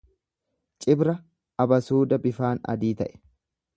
Cibra 0.85 1.13
abasuuda 1.65 2.21
bifaan 2.27 2.63
adii 2.75 2.95
ta'e. 3.03 3.13